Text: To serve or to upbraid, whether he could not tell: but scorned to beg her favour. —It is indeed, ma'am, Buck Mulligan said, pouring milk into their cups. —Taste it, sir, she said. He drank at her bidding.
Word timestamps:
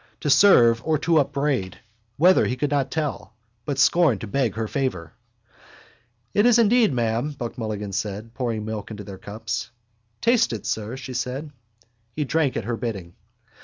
To 0.21 0.31
serve 0.31 0.81
or 0.83 0.97
to 0.97 1.19
upbraid, 1.19 1.77
whether 2.17 2.47
he 2.47 2.55
could 2.57 2.71
not 2.71 2.89
tell: 2.89 3.35
but 3.65 3.77
scorned 3.77 4.21
to 4.21 4.25
beg 4.27 4.55
her 4.55 4.67
favour. 4.67 5.13
—It 6.33 6.47
is 6.47 6.57
indeed, 6.57 6.91
ma'am, 6.91 7.33
Buck 7.37 7.55
Mulligan 7.55 7.91
said, 7.91 8.33
pouring 8.33 8.65
milk 8.65 8.89
into 8.89 9.03
their 9.03 9.19
cups. 9.19 9.69
—Taste 10.19 10.53
it, 10.53 10.65
sir, 10.65 10.97
she 10.97 11.13
said. 11.13 11.51
He 12.15 12.23
drank 12.25 12.57
at 12.57 12.63
her 12.63 12.77
bidding. 12.77 13.13